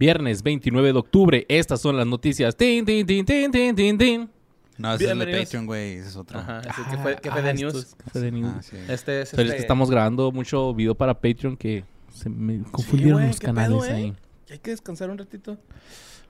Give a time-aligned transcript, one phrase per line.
[0.00, 1.44] Viernes 29 de octubre.
[1.46, 2.56] Estas son las noticias.
[2.56, 4.30] Tin, tin, tin, tin, tin, tin, tin.
[4.78, 5.38] No, ese es el de.
[5.40, 5.92] Patreon, güey.
[5.98, 6.38] Ese es otro.
[6.38, 7.76] Ajá, ese que fue, que fue Ah, de esto news.
[7.76, 8.52] es Café de News.
[8.56, 8.76] Ah, sí.
[8.88, 11.84] Este es Pero es este- que estamos grabando mucho video para Patreon que
[12.14, 13.92] se me confundieron los canales pedo, ¿eh?
[13.94, 14.14] ahí.
[14.50, 15.58] Hay que descansar un ratito.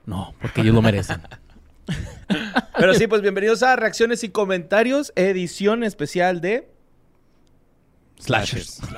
[0.05, 1.21] No, porque ellos lo merecen.
[2.77, 6.67] Pero sí, pues bienvenidos a Reacciones y Comentarios, edición especial de...
[8.19, 8.81] Slashers.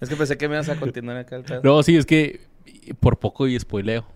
[0.00, 1.60] Es que pensé que me ibas a continuar acá el pedo.
[1.62, 2.40] no, sí, es que
[3.00, 4.06] por poco y spoileo.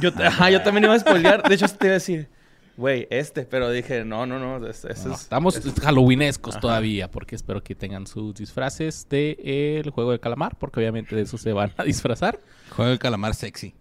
[0.00, 1.42] Yo, ajá, yo también iba a spoilear.
[1.48, 2.28] De hecho, te iba a decir,
[2.76, 3.44] güey, este.
[3.44, 4.66] Pero dije, no, no, no.
[4.66, 6.60] Ese, ese No, es, estamos ese- halloweenescos Ajá.
[6.60, 11.22] todavía, porque espero que tengan sus disfraces del el juego de calamar, porque obviamente de
[11.22, 12.40] eso se van a disfrazar.
[12.70, 13.74] Juego del calamar sexy.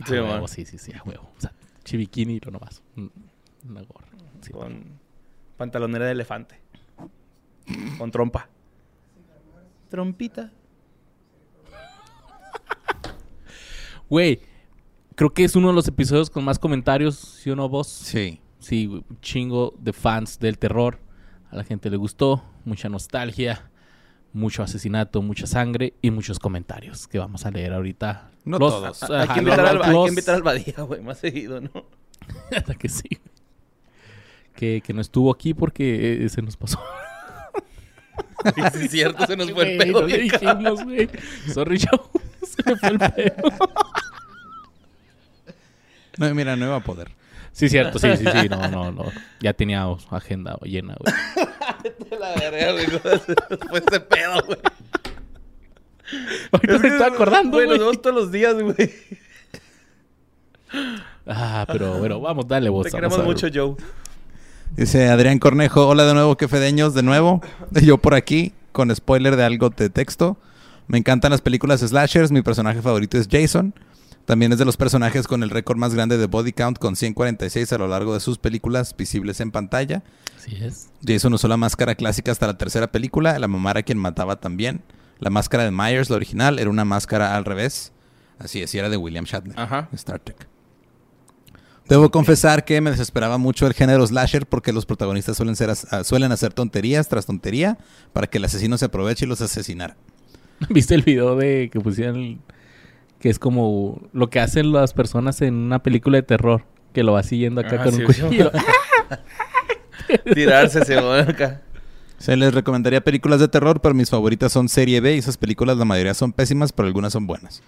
[0.00, 1.28] A Sí, huevo, sí, sí, sí, a huevo.
[1.36, 1.52] O sea,
[1.84, 2.82] chiviquini y lo nomás.
[2.96, 3.10] Un-
[3.68, 4.06] Una gorra.
[4.40, 4.52] Sí.
[4.52, 4.84] Con
[5.56, 6.60] pantalonera de elefante.
[7.98, 8.48] Con trompa.
[9.90, 10.52] Trompita.
[14.10, 14.40] Güey,
[15.14, 17.86] creo que es uno de los episodios con más comentarios, ¿sí o no vos?
[17.88, 18.40] Sí.
[18.58, 20.98] Sí, güey, un chingo de fans del terror.
[21.50, 23.70] A la gente le gustó, mucha nostalgia,
[24.32, 28.30] mucho asesinato, mucha sangre y muchos comentarios que vamos a leer ahorita.
[28.44, 29.02] No Los- todos.
[29.10, 31.70] Hay que, invitar al, hay los- que invitar al Badía, güey, más seguido, ¿no?
[32.56, 33.08] Hasta que sí.
[34.54, 36.78] Que, que no estuvo aquí porque eh, se nos pasó.
[38.42, 40.00] Sí, es cierto, se nos fue el pedo.
[40.00, 41.10] no dijimos, güey.
[41.52, 42.00] Sorry, Joe.
[42.42, 43.68] Se me fue el pedo.
[46.18, 47.10] No, mira, no iba a poder.
[47.52, 48.48] Sí, cierto, sí, sí, sí.
[48.48, 49.04] No, no, no.
[49.40, 51.14] Ya tenía agenda llena, güey.
[52.10, 52.86] De la verga, güey.
[52.86, 54.58] Fue ese pedo, güey.
[56.52, 58.92] Ahorita me estoy acordando, Güey, nos vemos todos los días, güey.
[61.26, 62.86] Ah, pero bueno, vamos, dale vos.
[62.86, 63.76] Te queremos mucho, Joe.
[64.76, 67.42] Dice Adrián Cornejo, hola de nuevo, fedeños de nuevo.
[67.82, 70.36] Yo por aquí, con spoiler de algo de texto.
[70.90, 73.72] Me encantan las películas slashers, mi personaje favorito es Jason.
[74.24, 77.72] También es de los personajes con el récord más grande de body count, con 146
[77.72, 80.02] a lo largo de sus películas visibles en pantalla.
[80.36, 80.90] Así es.
[81.06, 84.82] Jason usó la máscara clásica hasta la tercera película, la mamá era quien mataba también.
[85.20, 87.92] La máscara de Myers, la original, era una máscara al revés.
[88.40, 89.88] Así es, y era de William Shatner, Ajá.
[89.92, 90.48] Star Trek.
[91.88, 95.72] Debo confesar que me desesperaba mucho el género slasher porque los protagonistas suelen, ser,
[96.04, 97.78] suelen hacer tonterías tras tontería
[98.12, 99.96] para que el asesino se aproveche y los asesinara.
[100.68, 102.38] ¿Viste el video de que pusieron el-
[103.18, 106.64] que es como lo que hacen las personas en una película de terror?
[106.92, 108.22] Que lo va siguiendo acá Ah, con sí, un sí.
[108.22, 108.50] cuchillo.
[110.34, 111.62] Tirarse ese güey acá.
[112.18, 115.76] Se les recomendaría películas de terror, pero mis favoritas son serie B y esas películas
[115.78, 117.62] la mayoría son pésimas, pero algunas son buenas.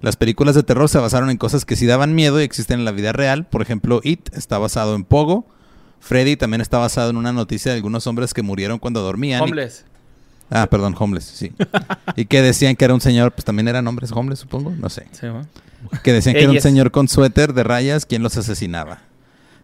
[0.00, 2.84] Las películas de terror se basaron en cosas que sí daban miedo y existen en
[2.84, 3.46] la vida real.
[3.46, 5.46] Por ejemplo, It está basado en Pogo.
[6.00, 9.42] Freddy también está basado en una noticia de algunos hombres que murieron cuando dormían.
[9.42, 9.84] Homeless.
[10.54, 11.52] Ah, perdón, homeless, sí.
[12.16, 15.06] y que decían que era un señor, pues también eran hombres homeless, supongo, no sé.
[15.12, 15.46] Sí, ¿no?
[16.02, 19.00] Que decían que era un señor con suéter de rayas quien los asesinaba.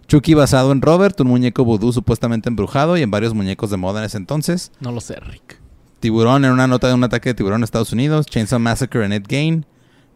[0.08, 4.00] Chucky basado en Robert, un muñeco vudú supuestamente embrujado y en varios muñecos de moda
[4.00, 4.72] en ese entonces.
[4.80, 5.60] No lo sé, Rick.
[6.00, 8.26] Tiburón en una nota de un ataque de tiburón en Estados Unidos.
[8.26, 9.66] Chainsaw Massacre en Ed Gain.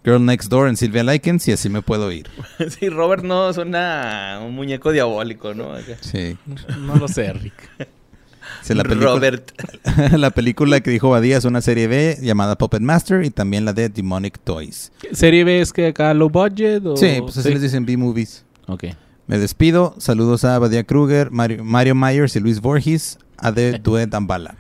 [0.04, 2.28] Girl Next Door en Sylvia Likens y así me puedo ir.
[2.70, 5.72] Sí, Robert no es una, un muñeco diabólico, ¿no?
[6.00, 6.36] Sí.
[6.78, 7.70] No lo sé, Rick.
[8.62, 9.52] Sí, la, película, Robert.
[10.16, 13.72] la película que dijo Badía es una serie B llamada Puppet Master y también la
[13.72, 14.92] de Demonic Toys.
[15.12, 16.96] ¿Serie B es que acá low budget o...?
[16.96, 18.44] Sí, pues así les dicen B-movies.
[18.66, 18.84] Ok.
[19.26, 19.94] Me despido.
[19.98, 23.18] Saludos a Badía Kruger, Mario, Mario Myers y Luis Borges.
[23.38, 24.54] A de Duet Ambala.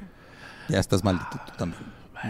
[0.68, 1.82] Ya estás maldito tú también.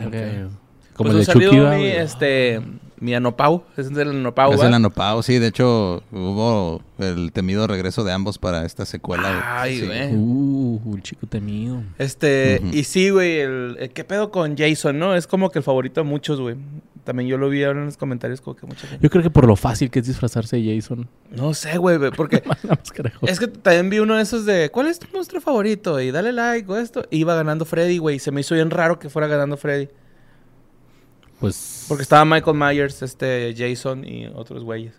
[0.07, 0.53] Ok.
[0.95, 2.61] Como Pues el de un Chucky, este,
[3.03, 3.65] mi Anopau.
[3.77, 4.67] Ese es el Anopau, es ¿va?
[4.69, 5.39] el Anopao, sí.
[5.39, 9.29] De hecho, hubo el temido regreso de ambos para esta secuela.
[9.29, 9.43] güey.
[9.45, 9.87] Ay, Sí.
[9.87, 10.15] güey.
[10.15, 11.83] Uh, el chico temido.
[11.99, 15.15] Este, y sí, güey, el, el- ¿qué pedo con Jason, no?
[15.17, 16.57] Es como que el favorito de muchos, güey.
[17.05, 19.03] También yo lo vi ahora en los comentarios como que mucha gente.
[19.03, 21.09] Yo creo que por lo fácil que es disfrazarse de Jason.
[21.33, 22.45] No sé, güey, porque
[23.23, 26.01] es que también vi uno de esos de ¿cuál es tu monstruo favorito?
[26.01, 27.05] Y dale like o esto.
[27.11, 28.21] Y iba ganando Freddy, güey.
[28.21, 29.89] Se me hizo bien raro que fuera ganando Freddy.
[31.43, 31.85] Pues...
[31.89, 34.95] Porque estaba Michael Myers, este, Jason y otros güeyes.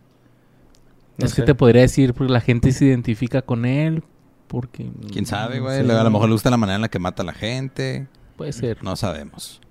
[1.17, 1.41] No es sé.
[1.41, 4.03] que te podría decir porque la gente se identifica con él.
[4.47, 4.91] Porque...
[5.11, 5.85] ¿Quién sabe, no güey?
[5.85, 5.91] sé.
[5.91, 8.07] A lo mejor le gusta la manera en la que mata a la gente.
[8.35, 8.83] Puede ser.
[8.83, 9.61] No sabemos.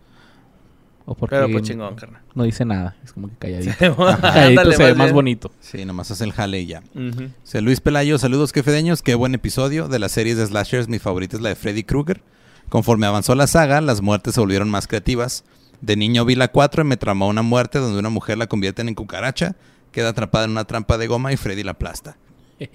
[1.04, 2.22] O porque Pero pues chingón, carnal.
[2.34, 2.96] no dice nada.
[3.04, 3.74] Es como que calladito.
[4.08, 5.14] Ándale, calladito se ve más bien.
[5.14, 5.50] bonito.
[5.60, 6.82] Sí, nomás hace el jale y ya.
[6.94, 9.88] Dice Luis Pelayo, saludos quefedeños, qué buen episodio.
[9.88, 12.22] De las series de slashers, mi favorita es la de Freddy Krueger.
[12.68, 15.44] Conforme avanzó la saga, las muertes se volvieron más creativas.
[15.82, 18.88] De niño vi la 4 y me tramó una muerte donde una mujer la convierten
[18.88, 19.56] en cucaracha,
[19.90, 22.16] queda atrapada en una trampa de goma y Freddy la aplasta.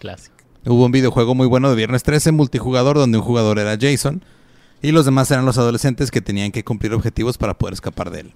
[0.00, 0.34] Clásico.
[0.66, 4.24] Hubo un videojuego muy bueno de Viernes 13 multijugador donde un jugador era Jason
[4.82, 8.20] y los demás eran los adolescentes que tenían que cumplir objetivos para poder escapar de
[8.20, 8.32] él.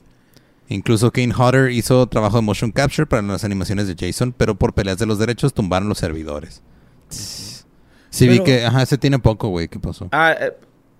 [0.68, 4.74] Incluso Kane Hodder hizo trabajo de motion capture para las animaciones de Jason, pero por
[4.74, 6.62] peleas de los derechos tumbaron los servidores.
[7.08, 9.68] Sí, vi que, ajá, ese tiene poco, güey.
[9.68, 10.08] ¿Qué pasó?
[10.12, 10.52] Ah, eh,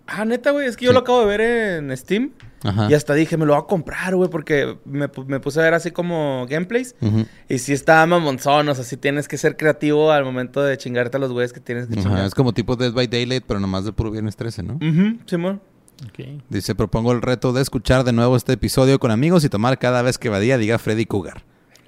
[0.09, 0.67] ah, neta, güey.
[0.67, 0.95] Es que yo Sí.
[0.95, 2.33] lo acabo de ver en Steam.
[2.65, 2.89] Ajá.
[2.91, 5.63] Y hasta dije, me lo voy a comprar, güey, porque me, pu- me puse a
[5.63, 6.97] ver así como gameplays.
[7.01, 7.25] Ujú.
[7.49, 11.19] Y sí está mamonzón, o sea, sí tienes que ser creativo al momento de chingarte
[11.19, 12.25] a los güeyes que tienes que chingar.
[12.25, 14.75] Es como tipo Dead by Daylight, pero nomás de puro viernes 13, ¿no?
[14.75, 15.61] Ujú, Simón.
[16.09, 16.43] Ok.
[16.49, 20.03] Dice, propongo el reto de escuchar de nuevo este episodio con amigos y tomar cada
[20.03, 21.43] vez que Badía diga Freddy Cougar.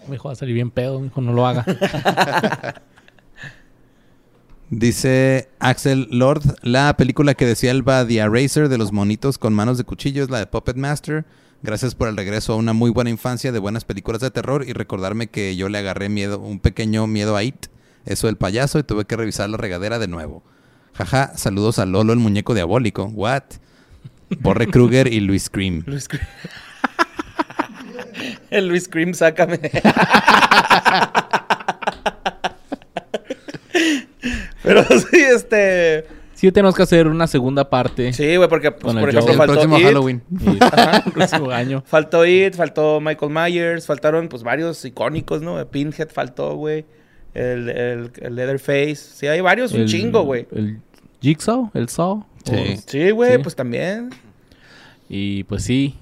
[0.08, 1.64] Mijo, va a salir bien pedo, mijo, no lo haga.
[4.70, 9.78] Dice Axel Lord, la película que decía Elba The Eraser de los monitos con manos
[9.78, 11.25] de cuchillo es la de Puppet Master.
[11.62, 14.72] Gracias por el regreso a una muy buena infancia de buenas películas de terror y
[14.72, 17.67] recordarme que yo le agarré miedo, un pequeño miedo a It,
[18.06, 20.44] eso del payaso, y tuve que revisar la regadera de nuevo.
[20.94, 23.06] Jaja, saludos a Lolo, el muñeco diabólico.
[23.06, 23.43] What?
[24.40, 25.82] Borre Kruger y Luis Scream.
[25.87, 26.26] Luis Cream.
[28.50, 29.58] El Luis Cream, sácame.
[34.70, 36.06] Pero sí, este.
[36.34, 38.12] Sí, tenemos que hacer una segunda parte.
[38.14, 39.32] Sí, güey, porque, pues, por ejemplo, Joe.
[39.32, 40.22] El faltó próximo It, Halloween.
[40.61, 41.02] Ajá.
[41.05, 41.82] el próximo año.
[41.87, 45.62] Faltó It, faltó Michael Myers, faltaron, pues, varios icónicos, ¿no?
[45.67, 46.87] Pinhead faltó, güey.
[47.34, 48.96] El, el, el Leatherface.
[48.96, 50.46] Sí, hay varios, un chingo, güey.
[50.52, 50.78] El
[51.20, 52.25] Jigsaw, el Saw.
[52.87, 53.38] Sí, güey, Sí.
[53.43, 54.11] pues también.
[55.08, 55.96] Y pues sí,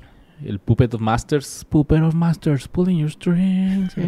[0.45, 1.67] el Puppet of Masters.
[1.69, 3.93] Puppet of Masters, pulling your strings.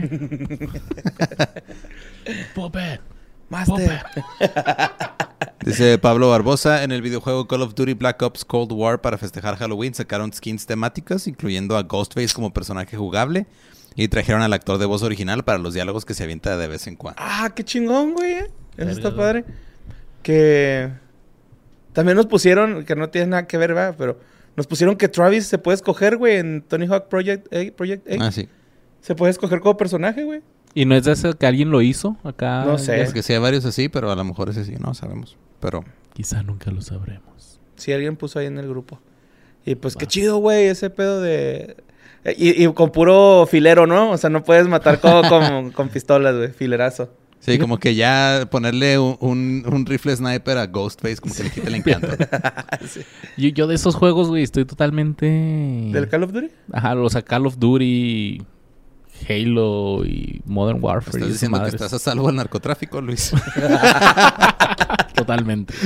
[2.55, 3.01] Puppet.
[3.51, 4.03] Master.
[5.65, 9.57] Dice Pablo Barbosa, en el videojuego Call of Duty Black Ops Cold War para festejar
[9.57, 13.47] Halloween sacaron skins temáticas, incluyendo a Ghostface como personaje jugable,
[13.95, 16.87] y trajeron al actor de voz original para los diálogos que se avienta de vez
[16.87, 17.21] en cuando.
[17.23, 18.33] Ah, qué chingón, güey.
[18.33, 18.47] eh.
[18.79, 19.45] Eso está padre.
[20.23, 20.91] Que
[21.93, 23.95] también nos pusieron, que no tiene nada que ver, ¿verdad?
[23.99, 24.19] Pero
[24.57, 27.77] nos pusieron que Travis se puede escoger, güey, en Tony Hawk Project A.
[27.77, 28.27] Project A.
[28.27, 28.49] Ah, sí.
[29.01, 30.43] Se puede escoger como personaje, güey.
[30.75, 32.65] ¿Y no es de ese que alguien lo hizo acá?
[32.65, 33.01] No sé.
[33.03, 35.37] Es que sí hay varios así, pero a lo mejor ese sí, no sabemos.
[35.61, 37.61] Pero Quizá nunca lo sabremos.
[37.77, 39.01] Si alguien puso ahí en el grupo.
[39.65, 41.77] Y pues qué chido, güey, ese pedo de...
[42.25, 44.11] eh, Y, y con puro filero, ¿no?
[44.11, 46.51] O sea, no puedes matar como, con, con pistolas, güey.
[46.53, 47.11] Filerazo.
[47.41, 51.51] sí, como que ya ponerle un, un- un rifle sniper a Ghostface como que le
[51.51, 52.09] quita el encanto.
[53.37, 55.27] Yo, yo de esos juegos, güey, estoy totalmente...
[55.27, 56.49] ¿Del Call of Duty?
[56.73, 58.43] Ajá, los sea, Call of Duty,
[59.29, 61.19] Halo y Modern Warfare.
[61.19, 63.33] Estás diciendo que estás a salvo del narcotráfico, Luis.
[65.15, 65.75] Totalmente.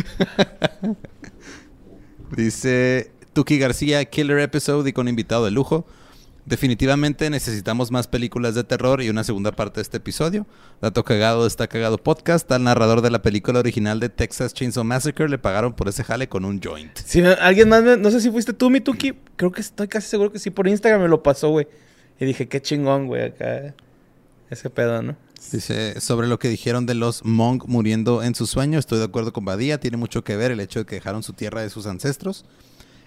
[2.37, 5.87] Dice Tuki García, Killer Episode y con invitado de lujo.
[6.47, 10.47] Definitivamente necesitamos más películas de terror y una segunda parte de este episodio.
[10.83, 12.51] Dato cagado, está cagado podcast.
[12.53, 16.29] Al narrador de la película original de Texas Chainsaw Massacre le pagaron por ese jale
[16.29, 16.99] con un joint.
[16.99, 19.15] Si me- alguien más, me- no sé si fuiste tú, mi Tuki.
[19.37, 20.51] Creo que estoy casi seguro que sí.
[20.51, 21.67] Por Instagram me lo pasó, güey.
[22.20, 23.75] Y dije, qué chingón, güey, acá.
[24.50, 25.16] Ese pedo, ¿no?
[25.52, 29.32] Dice, sobre lo que dijeron de los Monk muriendo en su sueño, estoy de acuerdo
[29.32, 31.87] con Badía, tiene mucho que ver el hecho de que dejaron su tierra de sus
[31.87, 32.44] ancestros.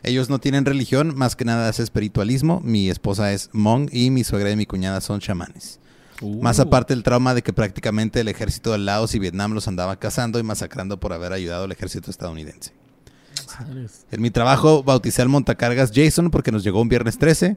[0.04, 2.62] Ellos no tienen religión, más que nada es espiritualismo.
[2.64, 5.80] Mi esposa es Monk y mi suegra y mi cuñada son chamanes.
[6.22, 9.68] Más Uh, aparte el trauma de que prácticamente el ejército de Laos y Vietnam los
[9.68, 12.74] andaba cazando y masacrando por haber ayudado al ejército estadounidense.
[14.12, 17.56] En mi trabajo bauticé al montacargas Jason porque nos llegó un viernes 13.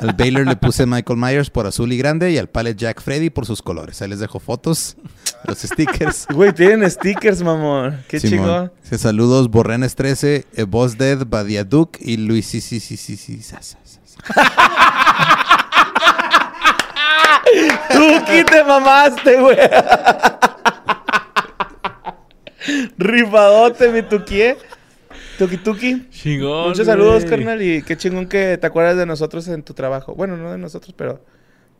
[0.00, 3.30] Al Baylor le puse Michael Myers por azul y grande y al Pallet Jack Freddy
[3.30, 4.02] por sus colores.
[4.02, 4.96] Ahí les dejo fotos,
[5.44, 6.26] los stickers.
[6.32, 8.02] Güey, tienen stickers, mamón.
[8.08, 8.72] Qué chingón.
[8.82, 13.38] Saludos, Borrenes 13, eh, Boss Dead, Badia Duke y Luis sí, sí, sí, sí, sí.
[17.92, 19.56] Tuki, te mamaste, güey.
[22.98, 24.00] Rifadote, mi
[24.40, 24.58] ¿eh?
[25.38, 26.08] Tuki, Tuki.
[26.10, 26.68] Chingón.
[26.70, 27.60] Muchos saludos, carnal.
[27.62, 30.14] Y qué chingón que te acuerdas de nosotros en tu trabajo.
[30.14, 31.22] Bueno, no de nosotros, pero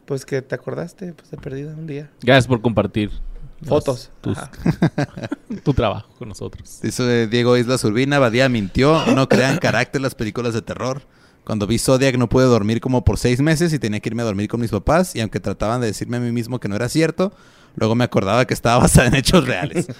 [0.04, 2.10] pues que te acordaste pues, de perdida un día.
[2.22, 3.10] Gracias por compartir.
[3.64, 4.10] Fotos.
[4.20, 4.38] tus-
[5.64, 6.78] tu trabajo con nosotros.
[6.82, 11.02] Dice Diego Islas Urbina, Badía mintió, no crean carácter las películas de terror.
[11.44, 14.26] Cuando vi Zodiac no pude dormir como por seis meses y tenía que irme a
[14.26, 16.88] dormir con mis papás y aunque trataban de decirme a mí mismo que no era
[16.88, 17.32] cierto,
[17.76, 19.86] luego me acordaba que estaba basada en hechos reales.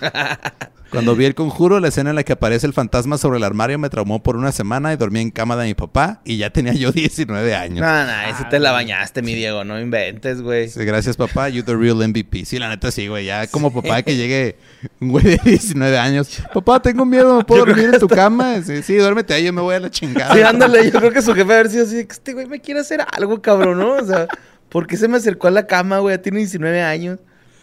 [0.90, 3.78] Cuando vi El Conjuro, la escena en la que aparece el fantasma sobre el armario
[3.78, 6.72] me traumó por una semana y dormí en cama de mi papá y ya tenía
[6.74, 7.80] yo 19 años.
[7.80, 9.64] No, no, ese te la bañaste, mi Diego.
[9.64, 10.70] No inventes, güey.
[10.74, 12.44] Gracias papá, you the real MVP.
[12.44, 13.26] Sí, la neta sí, güey.
[13.26, 14.56] Ya como papá que llegue
[15.00, 16.40] un güey de 19 años.
[16.54, 18.62] Papá, tengo miedo, ¿me puedo Yo dormir en tu cama?
[18.62, 20.34] Sí, sí, duérmete ahí, yo me voy a la chingada.
[20.34, 20.90] Sí, ándale.
[20.90, 21.98] Yo creo que su jefe haber sido así.
[21.98, 23.94] Este güey me quiere hacer algo, cabrón, ¿no?
[23.94, 24.28] O sea,
[24.68, 26.16] ¿por qué se me acercó a la cama, güey?
[26.16, 27.18] Ya tiene 19 años.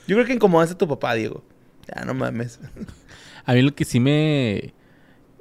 [0.08, 1.44] Yo creo que incomodaste a tu papá, Diego.
[1.88, 2.60] Ya, no mames.
[3.46, 4.74] A mí lo que sí me...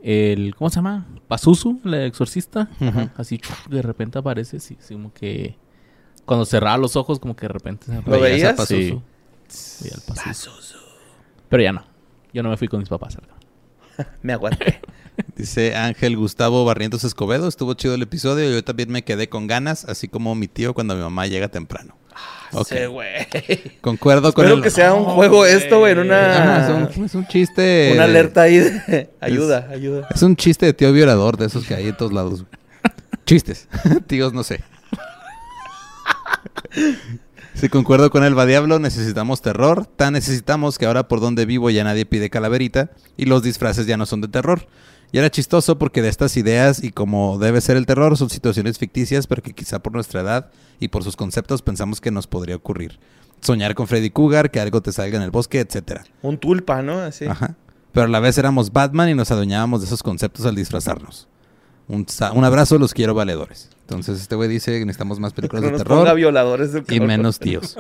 [0.03, 1.07] El, ¿Cómo se llama?
[1.29, 2.69] Pazuzu, el exorcista.
[2.81, 3.09] Ujú.
[3.17, 5.57] Así, chuf, de repente aparece, sí, sí, como que...
[6.25, 8.59] Cuando cerraba los ojos, como que de repente se me ¿Lo veías?
[8.59, 8.93] a Sí.
[9.49, 9.83] Pazuzu.
[9.85, 10.51] Veía el Pazuzu.
[11.49, 11.85] Pero ya no.
[12.33, 13.19] Yo no me fui con mis papás.
[14.23, 14.81] Me aguanté.
[15.37, 17.47] Dice Ángel Gustavo Barrientos Escobedo.
[17.49, 20.73] Estuvo chido el episodio y yo también me quedé con ganas, así como mi tío
[20.75, 21.95] cuando mi mamá llega temprano.
[22.53, 22.69] Ok.
[22.69, 23.09] Sí, güey.
[23.81, 24.63] Concuerdo con Espero el...
[24.63, 26.65] que sea un juego esto, güey, en una...
[26.89, 27.91] Es, un, es un chiste...
[27.95, 29.11] Una alerta ahí de...
[29.21, 30.09] Ayuda, ayuda.
[30.15, 32.45] Es un chiste de tío violador de esos que hay en todos lados.
[33.25, 33.69] Chistes.
[34.07, 34.63] Tíos, no sé.
[37.55, 39.87] Si concuerdo con el va diablo, necesitamos terror.
[39.87, 43.97] Tan necesitamos que ahora por donde vivo ya nadie pide calaverita y los disfraces ya
[43.97, 44.67] no son de terror.
[45.13, 48.79] Y era chistoso porque de estas ideas y como debe ser el terror son situaciones
[48.79, 50.51] ficticias, pero que quizá por nuestra edad
[50.81, 52.99] y por sus conceptos pensamos que nos podría ocurrir.
[53.43, 56.05] Soñar con Freddy Cougar, que algo te salga en el bosque, etcétera.
[56.23, 56.99] Un tulpa, ¿no?
[56.99, 57.27] Así.
[57.27, 57.57] Ajá.
[57.93, 61.29] Pero a la vez éramos Batman y nos adueñábamos de esos conceptos al disfrazarnos.
[61.89, 63.69] Un, un abrazo, los quiero valedores.
[63.83, 66.85] Entonces este güey dice que necesitamos más películas No de nos ponga terror violadores del
[66.89, 67.77] y menos tíos.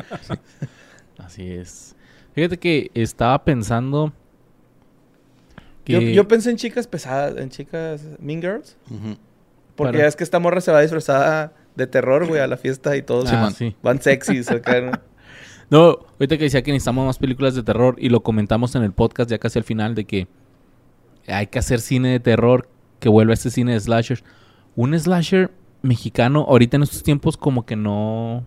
[1.19, 1.95] Así es.
[2.35, 4.13] Fíjate que estaba pensando.
[5.87, 8.77] Yo, yo pensé en chicas pesadas, en chicas Mean Girls.
[9.77, 12.57] Porque Para- ya es que esta morra se va disfrazada de terror, güey, a la
[12.57, 13.25] fiesta y todo.
[13.29, 13.75] Ah, sí.
[13.83, 14.93] Van sexys acá, ¿no?
[15.71, 15.81] No,
[16.19, 19.31] ahorita que decía que necesitamos más películas de terror y lo comentamos en el podcast
[19.31, 20.29] ya casi al final de que
[21.27, 22.69] hay que hacer cine de terror
[23.01, 24.23] que vuelva a este cine de slasher.
[24.77, 28.45] Un slasher mexicano ahorita en estos tiempos como que no...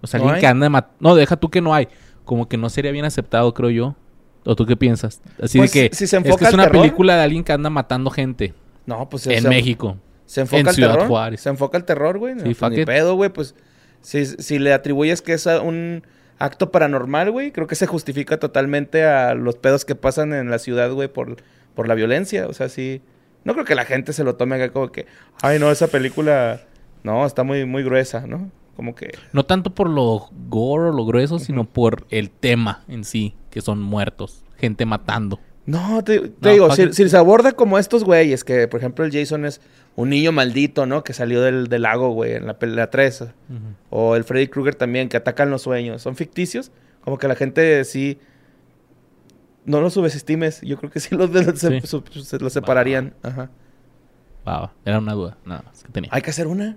[0.00, 0.40] O sea, ¿No alguien hay?
[0.42, 0.68] que anda...
[0.68, 1.88] mat- No, deja tú que no hay.
[2.24, 3.96] Como que no sería bien aceptado, creo yo.
[4.44, 5.20] ¿O tú qué piensas?
[5.42, 6.82] Así Pues, de que, si se es enfoca que es una terror.
[6.82, 8.54] película de alguien que anda matando gente
[8.86, 9.96] No, pues en se, México.
[10.26, 11.08] Se enfoca en al Ciudad terror.
[11.08, 11.40] Juárez.
[11.40, 12.34] Se enfoca al terror, güey.
[12.34, 13.54] Sí, No, ni pedo, güey, pues
[14.02, 16.02] si, si le atribuyes que es un
[16.38, 20.58] acto paranormal, güey, creo que se justifica totalmente a los pedos que pasan en la
[20.58, 21.36] ciudad, güey, por,
[21.74, 22.46] por la violencia.
[22.48, 23.00] O sea, sí.
[23.44, 25.06] No creo que la gente se lo tome acá como que,
[25.42, 26.62] ay, no, esa película,
[27.02, 28.50] no, está muy, muy gruesa, ¿no?
[28.76, 33.04] Como que, No tanto por lo gore o lo grueso, sino por el tema en
[33.04, 35.38] sí, que son muertos, gente matando.
[35.66, 39.12] No, te, te No, digo, si, se aborda como estos güeyes, que por ejemplo el
[39.12, 39.60] Jason es
[39.96, 41.04] un niño maldito, ¿no?
[41.04, 43.24] Que salió del, del lago, güey, en la pelea 3.
[43.90, 46.02] O el Freddy Krueger también, que atacan los sueños.
[46.02, 46.70] Son ficticios.
[47.00, 48.18] Como que la gente sí...
[49.64, 50.60] No los subestimes.
[50.60, 51.86] Yo creo que sí los, de- se, Sí.
[51.86, 53.14] su- se los separarían.
[53.22, 53.50] Ajá.
[54.46, 56.10] Va, era una duda, nada más que tenía.
[56.12, 56.76] Hay que hacer una.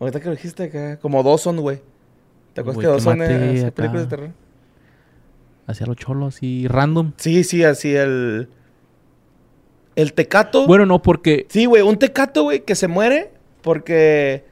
[0.00, 0.98] Ahorita que lo dijiste acá.
[0.98, 1.80] Como Dawson, güey.
[2.54, 3.70] ¿Te acuerdas Güey, que Dawson acá.
[3.72, 4.30] películas de terror?
[5.66, 7.12] Hacia los cholos así random.
[7.16, 8.48] Sí, sí, así el...
[9.94, 10.66] El tecato.
[10.66, 13.30] Bueno, no, porque Sí, güey, un tecato, güey, que se muere
[13.62, 14.44] porque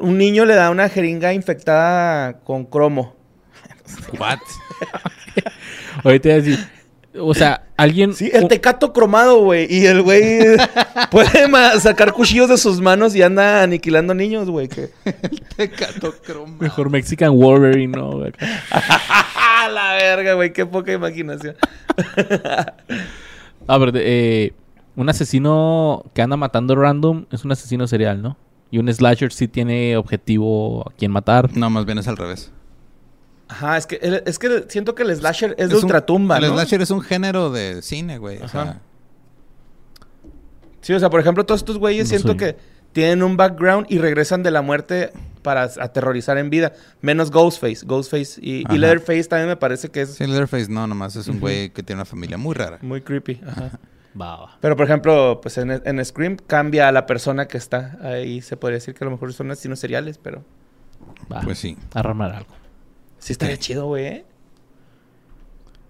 [0.00, 3.14] un niño le da una jeringa infectada con cromo.
[4.18, 4.38] What?
[6.04, 6.58] ahorita iba a decir,
[7.20, 9.66] o sea, alguien Sí, el tecato cromado, güey.
[9.72, 10.38] Y el güey
[11.10, 11.28] puede
[11.80, 14.68] sacar cuchillos de sus manos y anda aniquilando niños, güey.
[14.68, 14.90] que-
[15.56, 16.56] Tecato croma.
[16.60, 18.22] mejor Mexican Wolverine, no.
[18.24, 18.46] Acá.
[18.70, 20.52] ¡Ah, la verga, güey!
[20.52, 21.56] Qué poca imaginación.
[23.68, 24.52] A ver, eh,
[24.94, 28.36] un asesino que anda matando random es un asesino serial, ¿no?
[28.70, 31.56] Y un slasher sí tiene objetivo a quien matar.
[31.56, 32.52] No, más bien es al revés.
[33.48, 36.48] Ajá, es que, el- es que siento que el slasher es de un- ultratumba, El
[36.48, 36.54] ¿no?
[36.54, 38.38] slasher es un género de cine, güey.
[38.38, 38.64] O Ajá.
[38.64, 38.80] sea,
[40.80, 42.36] Sí, o sea, por ejemplo, todos estos güeyes No siento soy.
[42.36, 42.56] que
[42.92, 45.12] tienen un background y regresan de la muerte
[45.42, 46.72] para aterrorizar en vida.
[47.00, 47.84] Menos Ghostface.
[47.84, 48.64] Ghostface y.
[48.68, 51.98] Leatherface también me parece que es sí, Leatherface no, nomás es un güey que tiene
[52.00, 52.78] una familia muy rara.
[52.82, 53.40] muy creepy.
[53.46, 53.70] Ajá.
[54.18, 54.58] Va, va.
[54.62, 58.40] Pero, por ejemplo, pues en, en Scream cambia a la persona que está ahí.
[58.40, 60.42] Se podría decir que a lo mejor son asesinos seriales, pero...
[61.30, 61.42] va.
[61.42, 61.76] Pues sí.
[61.92, 62.48] Arramar algo.
[63.26, 64.06] Sí estaría chido, güey.
[64.06, 64.24] ¿eh?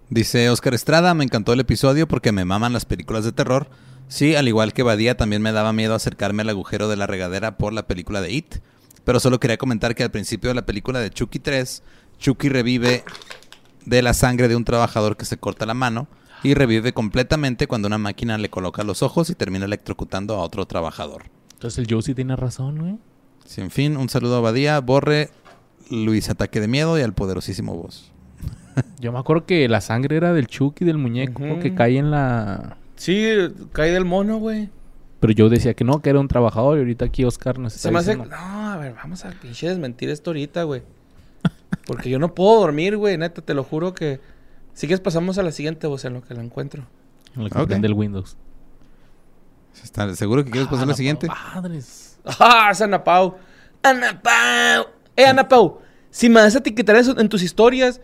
[0.09, 3.69] Dice Oscar Estrada, me encantó el episodio porque me maman las películas de terror.
[4.09, 7.59] Sí, al igual que Badía, también me daba miedo acercarme al agujero de la regadera
[7.59, 8.55] por la película de It.
[9.05, 11.83] Pero solo quería comentar que al principio de la película de Chucky 3,
[12.19, 13.05] Chucky revive
[13.85, 16.09] de la sangre de un trabajador que se corta la mano
[16.43, 20.65] y revive completamente cuando una máquina le coloca los ojos y termina electrocutando a otro
[20.65, 21.25] trabajador.
[21.53, 22.99] Entonces el Josie tiene razón, güey.
[23.45, 25.31] Sí, en fin, un saludo a Badía, Borre,
[25.91, 28.13] Luis Ataque de Miedo y al poderosísimo voz.
[29.01, 32.77] Yo me acuerdo que la sangre era del Chucky, del muñeco, que cae en la...
[32.97, 33.27] Sí,
[33.73, 34.71] cae del mono, güey.
[35.21, 37.89] Pero yo decía que no, que era un trabajador y ahorita aquí Oscar nos está
[37.89, 38.17] Se me hace...
[38.17, 38.27] No,
[38.73, 40.83] a ver, vamos a pinche desmentir esto ahorita, güey.
[41.87, 43.17] Porque yo no puedo dormir, güey.
[43.17, 44.21] Neta, te lo juro que...
[44.75, 46.85] Si quieres pasamos a la siguiente, voz en lo que la encuentro.
[47.35, 47.67] en lo que Ok.
[47.69, 48.37] prende el Windows.
[49.83, 51.29] ¿Estás seguro que quieres pasar Ah, a la no, siguiente?
[51.29, 52.19] Madres.
[52.41, 53.37] ¡Ah, es Ana Pau!
[53.83, 54.87] ¡Ana Pau!
[55.17, 55.81] ¡Eh, Ana Pau!
[56.11, 58.01] Si me vas a etiquetar eso en tus historias,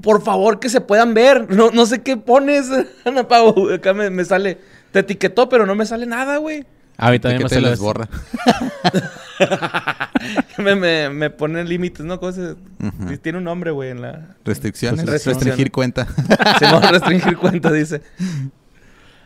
[0.00, 1.50] por favor que se puedan ver.
[1.50, 2.68] No, no sé qué pones,
[3.04, 3.70] Ana Pau.
[3.72, 4.58] Acá me, me sale...
[4.92, 6.66] Te etiquetó, pero no me sale nada, güey.
[6.98, 8.08] A mí también que me te sale les borra.
[10.58, 12.20] me, me, me ponen límites, ¿no?
[12.20, 12.56] Cosas.
[13.22, 14.36] Tiene un nombre, güey, en la.
[14.44, 15.00] Restricciones.
[15.06, 15.44] Restricciones.
[15.44, 16.06] Restringir cuenta.
[16.58, 18.02] Se va a restringir cuenta, dice.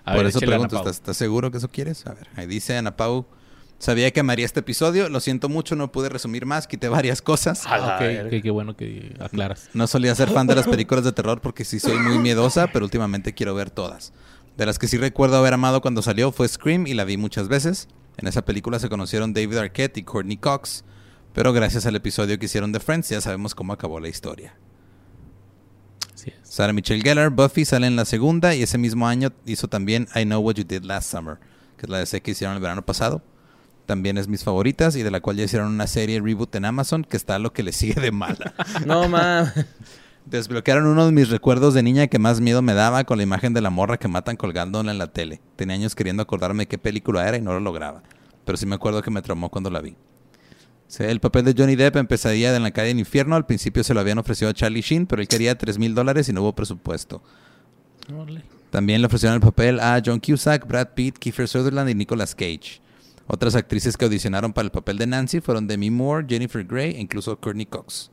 [0.05, 0.77] A Por ver, eso pregunto.
[0.77, 2.07] ¿estás, estás seguro que eso quieres?
[2.07, 3.27] A ver, ahí dice Ana Pau.
[3.79, 5.09] Sabía que amaría este episodio.
[5.09, 6.67] Lo siento mucho, no pude resumir más.
[6.67, 7.65] Quité varias cosas.
[7.67, 9.69] Ah, ok, qué bueno que aclaras.
[9.75, 12.85] No solía ser fan de las películas de terror porque sí soy muy miedosa, pero
[12.85, 14.13] últimamente quiero ver todas.
[14.57, 17.49] De las que sí recuerdo haber amado cuando salió fue Scream y la vi muchas
[17.49, 17.89] veces.
[18.17, 20.85] En esa película se conocieron David Arquette y Courtney Cox,
[21.35, 24.57] pero gracias al episodio que hicieron de Friends ya sabemos cómo acabó la historia.
[26.25, 26.33] Es.
[26.43, 30.25] Sarah Michelle Gellar, Buffy sale en la segunda y ese mismo año hizo también I
[30.25, 31.39] Know What You Did Last Summer,
[31.77, 33.23] que es la de C que hicieron el verano pasado.
[33.87, 37.05] También es mis favoritas y de la cual ya hicieron una serie reboot en Amazon
[37.05, 38.53] que está lo que le sigue de mala.
[38.85, 39.53] No, ma.
[40.27, 43.55] Desbloquearon uno de mis recuerdos de niña que más miedo me daba con la imagen
[43.55, 45.41] de la morra que matan colgándola en la tele.
[45.55, 48.03] Tenía años queriendo acordarme qué película era y no lo lograba.
[48.45, 49.97] Pero sí me acuerdo que me traumó cuando la vi.
[50.99, 53.37] El papel de Johnny Depp en Pesadilla de la calle del infierno.
[53.37, 56.29] Al principio se lo habían ofrecido a Charlie Sheen, pero él quería 3 mil dólares
[56.29, 57.23] y no hubo presupuesto.
[58.71, 62.81] También le ofrecieron el papel a John Cusack, Brad Pitt, Kiefer Sutherland y Nicolas Cage.
[63.27, 67.01] Otras actrices que audicionaron para el papel de Nancy fueron Demi Moore, Jennifer Grey e
[67.01, 68.11] incluso Courtney Cox.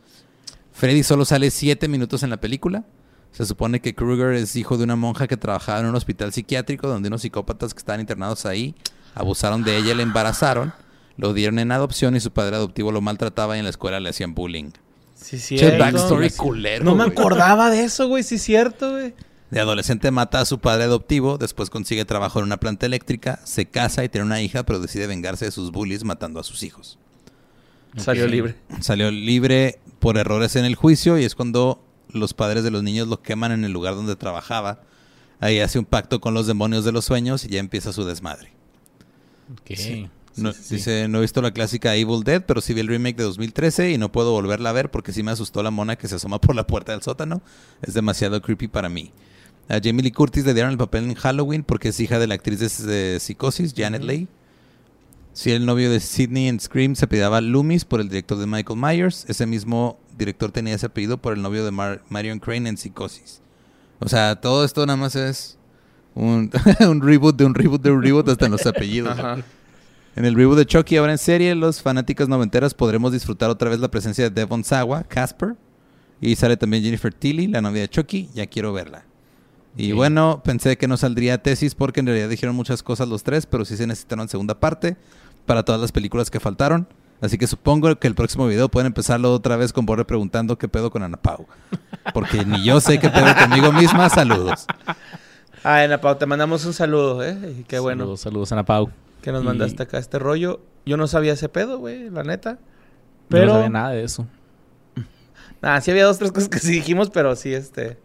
[0.72, 2.84] Freddy solo sale 7 minutos en la película.
[3.32, 6.88] Se supone que Krueger es hijo de una monja que trabajaba en un hospital psiquiátrico
[6.88, 8.76] donde unos psicópatas que estaban internados ahí
[9.16, 10.74] abusaron de ella y la embarazaron.
[11.18, 14.10] Lo dieron en adopción y su padre adoptivo lo maltrataba y en la escuela le
[14.10, 14.72] hacían bullying.
[15.16, 15.58] Sí, sí.
[15.58, 16.84] Che, backstory culero.
[16.84, 18.24] No me acordaba de eso, güey.
[18.24, 19.14] Sí, es cierto, güey.
[19.54, 23.68] De adolescente mata a su padre adoptivo, después consigue trabajo en una planta eléctrica, se
[23.68, 26.98] casa y tiene una hija, pero decide vengarse de sus bullies matando a sus hijos.
[27.96, 28.56] Salió libre.
[28.82, 33.08] Salió libre por errores en el juicio y es cuando los padres de los niños
[33.08, 34.82] lo queman en el lugar donde trabajaba.
[35.40, 38.52] Ahí hace un pacto con los demonios de los sueños y ya empieza su desmadre.
[39.76, 40.76] Sí, No, sí, sí.
[40.78, 43.92] Dice, no he visto la clásica Evil Dead, pero sí vi el remake de 2013
[43.92, 46.42] y no puedo volverla a ver porque sí me asustó la mona que se asoma
[46.42, 47.44] por la puerta del sótano.
[47.84, 49.12] Es demasiado creepy para mí.
[49.70, 52.36] A Jamie Lee Curtis le dieron el papel en Halloween porque es hija de la
[52.36, 54.28] actriz de, Psicosis, Janet Leigh.
[55.32, 58.80] Sí, el novio de Sidney en Scream se apellidaba Loomis por el director de Michael
[58.80, 59.26] Myers.
[59.28, 63.42] Ese mismo director tenía ese apellido por el novio de Mar- Marion Crane en Psicosis.
[64.00, 65.58] O sea, todo esto nada más es
[66.14, 66.52] un,
[66.88, 69.18] un reboot de un reboot de un reboot hasta en los apellidos.
[69.18, 69.38] Ajá.
[70.16, 73.80] En el reboot de Chucky, ahora en serie, los fanáticos noventeras podremos disfrutar otra vez
[73.80, 75.56] la presencia de Devon Sawa, Casper.
[76.22, 78.30] Y sale también Jennifer Tilly, la novia de Chucky.
[78.36, 79.06] Ya quiero verla.
[79.76, 83.46] Y bueno, pensé que no saldría tesis porque en realidad dijeron muchas cosas los tres,
[83.48, 84.98] pero sí se necesitaron segunda parte
[85.46, 86.88] para todas las películas que faltaron.
[87.22, 90.68] Así que supongo que el próximo video pueden empezarlo otra vez con Borre preguntando qué
[90.68, 91.48] pedo con Ana Pau.
[92.14, 94.10] Porque ni yo sé qué pedo conmigo misma.
[94.10, 94.66] Saludos.
[95.64, 97.56] Ah, Ana Pau, te mandamos un saludo, ¿eh?
[97.60, 98.90] Y qué bueno Saludos, saludos, Ana Pau.
[99.22, 100.60] que nos Y- mandaste acá este rollo.
[100.86, 102.60] Yo no sabía ese pedo, güey, la neta.
[103.30, 103.46] Pero...
[103.48, 104.28] No sabía nada de eso.
[105.62, 107.98] Nah, sí había dos, tres cosas que sí dijimos, pero sí, este.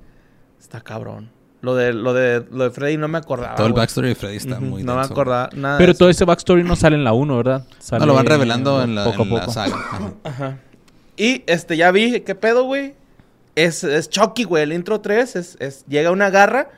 [0.61, 1.29] Está cabrón.
[1.61, 3.57] Lo de, lo de, lo de Freddy no me acordaba.
[3.57, 5.79] Todo el backstory de Freddy está Ujú, muy No me acordaba nada.
[5.79, 7.67] Pero todo ese backstory no sale en la 1, ¿verdad?
[7.81, 9.53] Sale No, lo van revelando en la, poco a en la poco.
[9.53, 9.77] saga.
[9.91, 10.13] Ajá.
[10.25, 10.59] Ajá.
[11.17, 12.95] Y este, ya vi, ¿qué pedo, güey?
[13.57, 14.63] Es, es Chucky, güey.
[14.63, 15.85] El intro 3 es, es.
[15.89, 16.69] Llega una garra,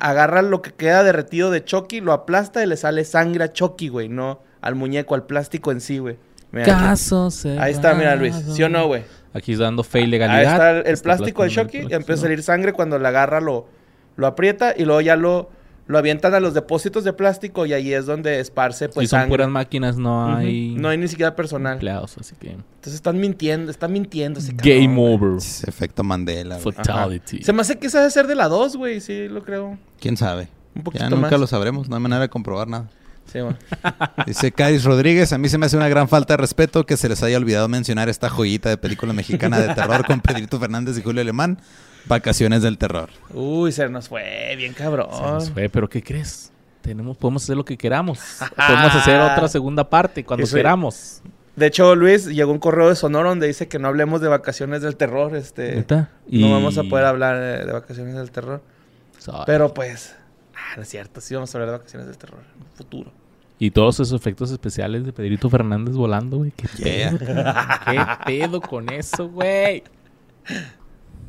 [0.00, 3.88] agarra lo que queda derretido de Chucky, lo aplasta y le sale sangre a Chucky,
[3.88, 4.08] güey.
[4.08, 6.16] No al muñeco, al plástico en sí, güey.
[6.64, 8.34] Caso Ahí está, mira, Luis.
[8.52, 9.02] ¿Sí o no, güey?
[9.34, 10.52] Aquí dando fe y Ahí legalidad.
[10.52, 13.40] está el, el Está plástico de Chucky y empieza a salir sangre cuando la agarra,
[13.40, 13.66] lo,
[14.18, 15.48] lo aprieta y luego ya lo,
[15.86, 19.20] lo avientan a los depósitos de plástico y ahí es donde esparce, pues, y son
[19.20, 19.30] sangre.
[19.30, 21.74] puras máquinas, no hay No hay ni siquiera personal.
[21.74, 22.50] empleados, así que...
[22.50, 25.42] Entonces están mintiendo, están mintiendo ese Game cabrón, over.
[25.66, 26.58] Efecto Mandela.
[26.58, 26.74] güey.
[26.76, 26.84] Ajá.
[26.84, 27.42] Fatality.
[27.42, 29.00] Se me hace que esa debe ser de la 2, güey.
[29.00, 29.78] Sí, lo creo.
[30.00, 30.48] ¿Quién sabe?
[30.74, 31.40] Un poquito Ya nunca más.
[31.40, 31.88] lo sabremos.
[31.88, 32.90] No hay manera de comprobar nada.
[33.32, 33.38] Sí.
[34.26, 37.08] Dice Caris Rodríguez, a mí se me hace una gran falta de respeto que se
[37.08, 41.02] les haya olvidado mencionar esta joyita de película mexicana de terror con Pedrito Fernández y
[41.02, 41.58] Julio Alemán,
[42.06, 43.10] Vacaciones del Terror.
[43.34, 45.08] Uy, se nos fue bien cabrón.
[45.12, 46.52] Se nos fue, pero ¿qué crees?
[46.80, 48.18] Tenemos, podemos hacer lo que queramos.
[48.56, 51.22] podemos hacer otra segunda parte cuando Eso- queramos.
[51.56, 54.80] De hecho, Luis, llegó un correo de Sonoro donde dice que no hablemos de vacaciones
[54.80, 55.34] del terror.
[55.34, 56.10] Este, ¿Neta?
[56.28, 58.62] No Y- vamos a poder hablar eh, de vacaciones del terror.
[59.18, 59.42] Sorry.
[59.44, 60.14] Pero pues,
[60.54, 63.12] ah, no es cierto, sí vamos a hablar de vacaciones del terror en un futuro.
[63.58, 66.52] Y todos esos efectos especiales de Pedrito Fernández volando, güey.
[66.52, 67.10] ¿Qué Yeah.
[67.18, 67.26] pedo?
[68.24, 69.82] ¿Qué pedo con eso, güey?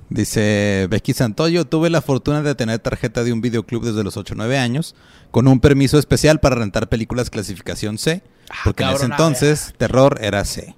[0.09, 4.33] Dice Becky Santoyo, tuve la fortuna de tener tarjeta de un videoclub desde los 8
[4.33, 4.95] o 9 años,
[5.29, 8.23] con un permiso especial para rentar películas clasificación C,
[8.63, 10.75] porque en ese entonces terror era C.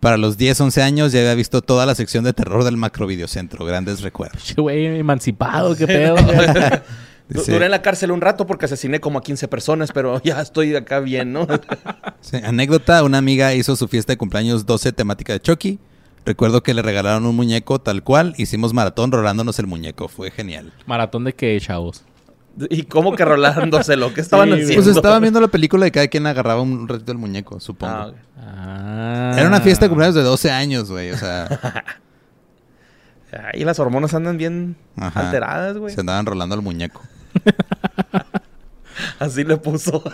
[0.00, 3.66] Para los 10, 11 años ya había visto toda la sección de terror del macrovideocentro,
[3.66, 4.42] grandes recuerdos.
[4.42, 6.16] Che, güey, emancipado, qué pedo.
[7.28, 10.40] Dice- Duré en la cárcel un rato porque asesiné como a 15 personas, pero ya
[10.40, 11.46] estoy acá bien, ¿no?
[12.22, 15.78] Sí, anécdota, una amiga hizo su fiesta de cumpleaños 12 temática de Chucky.
[16.24, 20.72] Recuerdo que le regalaron un muñeco tal cual, hicimos maratón rolándonos el muñeco, fue genial.
[20.86, 22.04] Maratón de qué, chavos.
[22.68, 24.12] ¿Y cómo que rolándoselo?
[24.12, 24.74] ¿Qué estaban Sí, haciendo?
[24.84, 27.92] Pues estaban viendo la película y cada quien agarraba un ratito del muñeco, supongo.
[27.94, 28.12] Ah.
[28.38, 29.34] Ah.
[29.38, 31.48] Era una fiesta de cumpleaños de 12 años, güey, o sea,
[33.54, 35.20] Ahí las hormonas andan bien Ajá.
[35.20, 35.94] alteradas, güey.
[35.94, 37.00] se andaban rolando el muñeco.
[39.20, 40.02] Así le puso.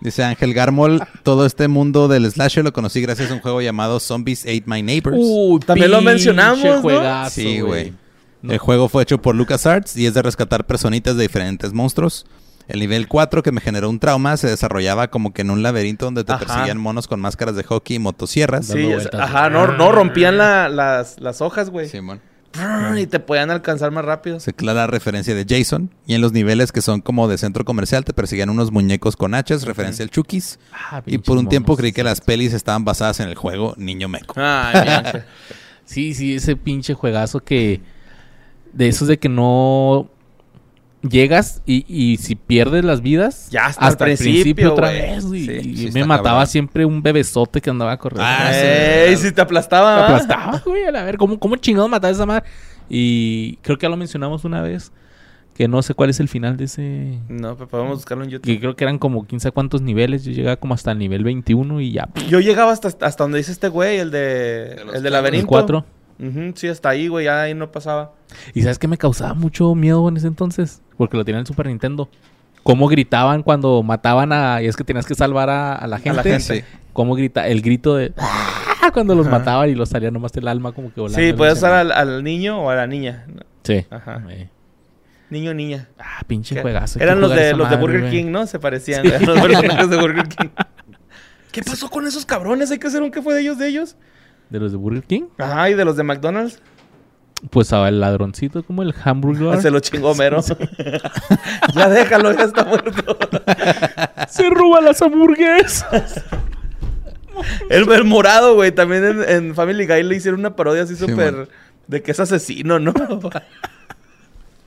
[0.00, 4.00] Dice Ángel Garmol, todo este mundo del slasher lo conocí gracias a un juego llamado
[4.00, 5.16] Zombies Ate My Neighbors.
[5.18, 6.80] Uy, También lo mencionamos, ¿no?
[6.82, 7.94] juegazo, sí, güey.
[8.42, 8.52] No.
[8.52, 12.26] El juego fue hecho por LucasArts y es de rescatar personitas de diferentes monstruos.
[12.68, 16.04] El nivel 4 que me generó un trauma se desarrollaba como que en un laberinto
[16.06, 16.44] donde te Ajá.
[16.46, 18.66] perseguían monos con máscaras de hockey y motosierras.
[18.66, 21.88] Sí, es- ajá, no, no rompían la- las, las hojas, güey.
[21.88, 22.20] Simón.
[22.54, 24.40] Brr, Y te podían alcanzar más rápido.
[24.40, 25.90] Se clara referencia de Jason.
[26.06, 29.34] Y en los niveles que son como de centro comercial te perseguían unos muñecos con
[29.34, 30.58] hachas, referencia al Chukis.
[30.72, 34.08] Ah, Y por un tiempo creí que las pelis estaban basadas en el juego Niño
[34.08, 34.34] Meco.
[34.36, 35.24] Ay, bien.
[35.86, 37.82] Sí, sí, ese pinche juegazo que...
[38.72, 40.08] De esos de que no...
[41.08, 43.48] Llegas y, y si pierdes las vidas...
[43.50, 45.24] Ya hasta el el principio, otra vez.
[45.24, 46.46] Sí, y sí me mataba cabrón.
[46.46, 48.24] siempre un bebesote que andaba corriendo.
[48.26, 48.60] Ah, sí.
[48.64, 50.06] Ey, si te aplastaba.
[50.06, 50.84] Aplastaba, güey.
[50.84, 52.44] A ver, ¿cómo, cómo chingado mataba a esa madre?
[52.88, 54.92] Y creo que ya lo mencionamos una vez.
[55.54, 57.20] Que no sé cuál es el final de ese...
[57.28, 58.46] No, pero podemos buscarlo en YouTube.
[58.46, 60.24] Que creo que eran como 15 cuántos niveles.
[60.24, 62.08] Yo llegaba como hasta el nivel 21 y ya.
[62.28, 64.72] Yo llegaba hasta, hasta donde dice este güey, el de.
[64.72, 65.10] el de cuatro.
[65.10, 65.44] laberinto.
[65.44, 65.84] El 4.
[66.18, 68.12] Ujú, sí, hasta ahí, güey, ya ahí no pasaba.
[68.52, 70.80] ¿Y sabes qué me causaba mucho miedo en ese entonces?
[70.96, 72.08] Porque lo tenía en el Super Nintendo.
[72.62, 74.62] Cómo gritaban cuando mataban a...
[74.62, 76.22] Y es que tenías que salvar a, a la gente.
[76.22, 76.40] gente.
[76.40, 76.64] Sí.
[76.92, 77.46] Cómo grita...
[77.46, 78.12] El grito de...
[78.16, 78.90] ¡Ah!
[78.92, 79.38] Cuando los Ajá.
[79.38, 81.18] mataban y los salía nomás el alma como que volando.
[81.18, 81.52] Sí, sé.
[81.52, 83.26] usar al, al niño o a la niña.
[83.62, 83.84] Sí.
[83.90, 84.22] Ajá.
[84.28, 84.48] Eh.
[85.30, 85.88] Niño o niña.
[85.98, 86.60] Ah, pinche ¿Qué?
[86.62, 87.00] juegazo.
[87.00, 88.12] Eran los de los de Burger güey.
[88.12, 88.46] King, ¿no?
[88.46, 89.06] Se parecían.
[89.06, 90.48] eran los personajes de Burger King.
[91.50, 92.70] ¿Qué pasó con esos cabrones?
[92.70, 93.96] Hay que hacer un qué fue de ellos de ellos.
[94.50, 95.22] ¿De los de Burger King?
[95.38, 96.60] Ajá, y de los de McDonald's.
[97.50, 99.60] Pues a el ladroncito como el hamburger.
[99.60, 100.40] Se lo chingó Mero.
[101.74, 103.18] ya déjalo, ya está muerto.
[104.28, 106.24] Se roba las hamburguesas.
[107.68, 108.72] El, el morado, güey.
[108.72, 111.48] También en, en Family Guy le hicieron una parodia así Sí, súper...
[111.86, 112.94] de que es asesino, ¿no?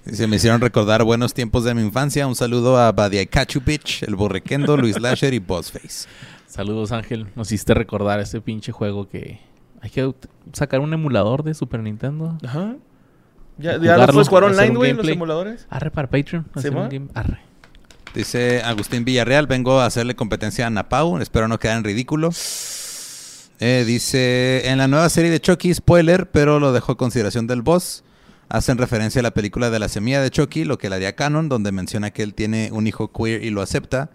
[0.05, 2.27] Dice, me hicieron recordar buenos tiempos de mi infancia.
[2.27, 6.07] Un saludo a Badia Kachupich, el Borrequendo, Luis Lasher y Bossface.
[6.47, 7.27] Saludos, Ángel.
[7.35, 9.39] Nos hiciste recordar ese pinche juego que...
[9.81, 10.13] Hay que
[10.53, 12.37] sacar un emulador de Super Nintendo.
[12.43, 12.75] Ajá.
[13.57, 15.67] Ya, ya Jugarlo, los puedes jugar online, güey, los emuladores.
[15.69, 16.45] Arre para Patreon.
[16.57, 17.39] ¿Sí, game- Arre.
[18.13, 22.29] Dice Agustín Villarreal, vengo a hacerle competencia a Napau, espero no quedar en ridículo.
[23.59, 27.61] Eh, dice, en la nueva serie de Chucky, spoiler, pero lo dejo a consideración del
[27.63, 28.03] boss.
[28.49, 31.49] Hacen referencia a la película de la semilla de Chucky, lo que le haría canon,
[31.49, 34.11] donde menciona que él tiene un hijo queer y lo acepta.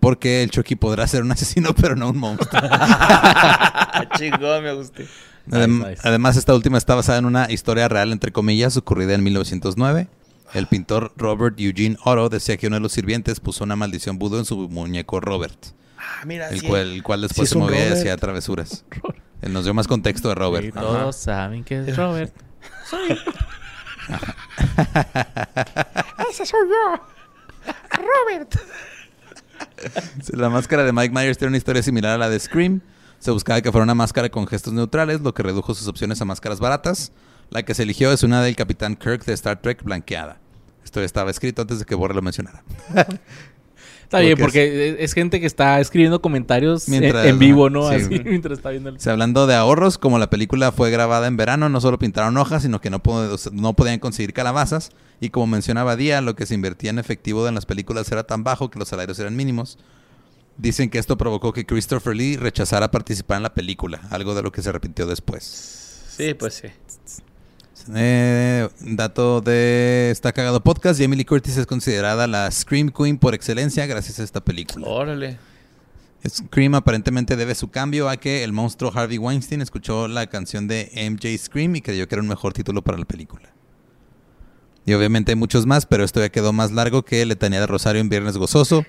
[0.00, 2.60] Porque el Chucky podrá ser un asesino, pero no un monstruo.
[4.16, 5.06] Chingón, me gusté.
[5.46, 6.00] Nice, Adem- nice.
[6.08, 10.08] Además, esta última está basada en una historia real, entre comillas, ocurrida en 1909.
[10.54, 14.38] El pintor Robert Eugene Otto decía que uno de los sirvientes puso una maldición vudú
[14.38, 15.56] en su muñeco Robert,
[15.98, 16.66] Ah, mira, el sí.
[16.66, 18.84] cual, el cual después es se movía y hacía travesuras.
[19.42, 20.74] Él nos dio más contexto de Robert.
[20.76, 20.80] Ajá.
[20.86, 22.34] todos saben que es Robert.
[26.30, 27.72] ¡Ese soy yo!
[27.96, 28.54] ¡Robert!
[30.32, 32.80] La máscara de Mike Myers tiene una historia similar a la de Scream.
[33.18, 36.24] Se buscaba que fuera una máscara con gestos neutrales, lo que redujo sus opciones a
[36.24, 37.12] máscaras baratas.
[37.50, 40.38] La que se eligió es una del Capitán Kirk de Star Trek blanqueada.
[40.84, 42.62] Esto estaba escrito antes de que Borre lo mencionara.
[44.10, 47.88] Está bien, Porque es, es gente que está escribiendo comentarios en- Mientras- en, vivo, ¿no?
[47.90, 47.94] sí.
[47.94, 48.96] Así, mientras está viendo el...
[48.96, 52.36] O sea, hablando de ahorros, como la película fue grabada en verano, no solo pintaron
[52.36, 54.90] hojas, sino que no, pod- o sea, no podían conseguir calabazas.
[55.20, 58.42] Y como mencionaba Día, lo que se invertía en efectivo en las películas era tan
[58.42, 59.78] bajo que los salarios eran mínimos.
[60.58, 64.50] Dicen que esto provocó que Christopher Lee rechazara participar en la película, algo de lo
[64.50, 65.44] que se arrepintió después.
[66.16, 66.68] Sí, pues sí.
[67.94, 68.29] Eh,
[69.00, 73.86] dato de Está Cagado Podcast, Jamie Lee Curtis es considerada la Scream Queen por excelencia
[73.86, 74.86] gracias a esta película.
[74.86, 75.38] Órale.
[76.28, 80.90] Scream aparentemente debe su cambio a que el monstruo Harvey Weinstein escuchó la canción de
[81.10, 83.48] MJ Scream y creyó que era un mejor título para la película.
[84.84, 88.02] Y obviamente hay muchos más, pero esto ya quedó más largo que Letanía de Rosario
[88.02, 88.84] en Viernes Gozoso.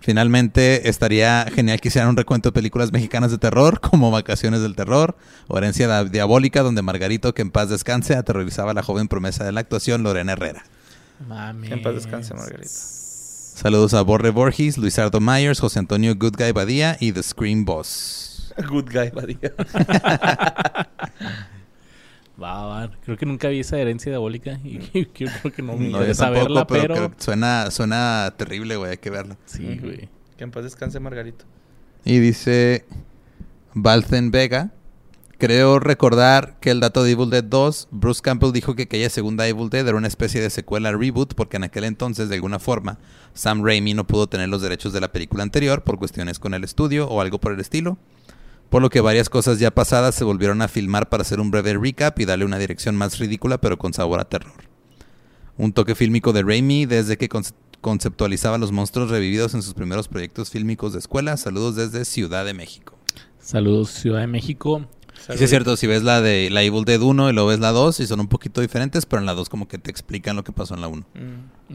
[0.00, 4.74] Finalmente estaría genial que hicieran un recuento de películas mexicanas de terror, como Vacaciones del
[4.76, 5.16] Terror
[5.48, 9.52] o Herencia Diabólica, donde Margarito, que en paz descanse, aterrorizaba a la joven promesa de
[9.52, 10.64] la actuación, Lorena Herrera.
[11.26, 11.68] Mami.
[11.68, 12.68] Que en paz descanse, Margarita.
[12.68, 18.54] Saludos a Borre Borges, Luisardo Myers, José Antonio Good Guy Badía y The Scream Boss.
[18.68, 19.52] Good guy, Badía.
[22.40, 22.90] Va, va.
[23.02, 24.78] Creo que nunca vi esa herencia diabólica y
[25.14, 28.92] yo creo que no me No, yo interesa tampoco, verla, pero, suena, suena terrible, güey.
[28.92, 29.36] Hay que verla.
[29.46, 30.08] Sí, güey.
[30.36, 31.44] Que en paz descanse Margarito.
[32.04, 32.84] Y dice
[33.74, 34.72] Balzen Vega.
[35.38, 39.46] Creo recordar que el dato de Evil Dead 2, Bruce Campbell dijo que aquella segunda
[39.46, 42.98] Evil Dead era una especie de secuela reboot porque en aquel entonces, de alguna forma,
[43.34, 46.64] Sam Raimi no pudo tener los derechos de la película anterior por cuestiones con el
[46.64, 47.98] estudio o algo por el estilo.
[48.70, 51.74] Por lo que varias cosas ya pasadas se volvieron a filmar para hacer un breve
[51.78, 54.52] recap y darle una dirección más ridícula pero con sabor a terror.
[55.56, 60.08] Un toque fílmico de Raimi desde que conce- conceptualizaba los monstruos revividos en sus primeros
[60.08, 61.36] proyectos fílmicos de escuela.
[61.36, 62.96] Saludos desde Ciudad de México.
[63.40, 64.86] Saludos, Ciudad de México.
[65.36, 67.72] Sí es cierto, si ves la de la Evil Dead 1 y luego ves la
[67.72, 70.44] 2 y son un poquito diferentes, pero en la 2 como que te explican lo
[70.44, 71.04] que pasó en la 1.
[71.14, 71.74] Mm.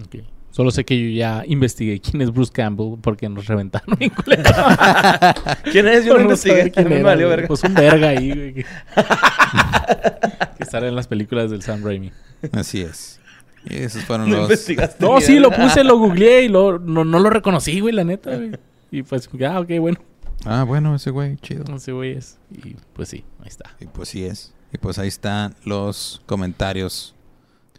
[0.54, 4.44] Solo sé que yo ya investigué quién es Bruce Campbell porque nos reventaron culero.
[5.72, 6.06] ¿Quién es?
[6.06, 6.70] Yo no no investigué.
[6.70, 7.48] quién Me era, valió verga.
[7.48, 8.54] Pues un verga ahí, güey.
[8.54, 8.66] Que,
[10.60, 12.12] que sale en las películas del Sam Raimi.
[12.52, 13.20] Así es.
[13.66, 14.44] Y esos fueron No los...
[14.44, 15.04] investigaste.
[15.04, 18.36] No, sí, lo puse, lo googleé y lo, no, no lo reconocí, güey, la neta,
[18.36, 18.52] güey.
[18.92, 19.98] Y pues, ah, ok, bueno.
[20.46, 21.66] Ah, bueno, ese güey, chido.
[21.80, 22.38] Sé, güey, es.
[22.52, 23.72] Y pues sí, ahí está.
[23.80, 24.54] Y pues sí es.
[24.72, 27.13] Y pues ahí están los comentarios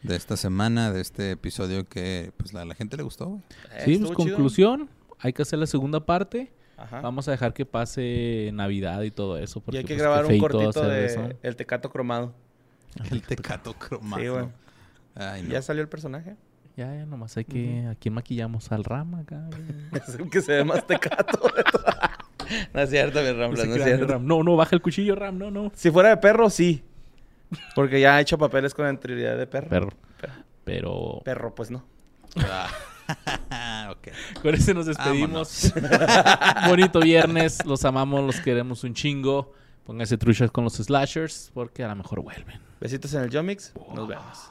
[0.04, 3.42] de esta semana, de este episodio que pues a la gente le gustó, güey.
[3.84, 4.88] Sí, pues conclusión.
[5.18, 6.52] Hay que hacer la segunda parte.
[6.76, 7.00] Ajá.
[7.00, 9.62] Vamos a dejar que pase Navidad y todo eso.
[9.70, 11.28] y hay que pues, grabar un cortito de eso.
[11.42, 12.34] El Tecato Cromado.
[13.10, 14.22] El tecato cromado.
[14.22, 14.46] Sí, güey.
[15.14, 15.48] Ay, no.
[15.50, 16.36] ¿Ya salió el personaje?
[16.76, 17.86] Ya, ya, nomás hay que...
[17.86, 18.72] ¿A quién maquillamos?
[18.72, 19.48] Al Rama acá.
[19.92, 21.40] Es el que se ve más tecato.
[22.74, 24.06] no es cierto, mi Ese no.
[24.06, 24.26] Ram.
[24.26, 25.38] No, no, baja el cuchillo, Ram.
[25.38, 25.70] No, no.
[25.74, 26.84] Si fuera de perro, sí.
[27.74, 29.68] Porque ya ha hecho papeles con anterioridad de perro.
[29.68, 29.90] Perro.
[30.64, 31.84] Pero Perro, pues no.
[32.38, 34.08] Ah, ok.
[34.42, 35.72] con ese nos despedimos.
[36.68, 37.64] Bonito viernes.
[37.66, 39.52] Los amamos, los queremos un chingo.
[39.84, 42.60] Pónganse truchas con los slashers porque a lo mejor vuelven.
[42.80, 43.74] Besitos en el Yomix.
[43.94, 44.50] Nos vemos.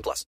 [0.00, 0.30] 18 plus.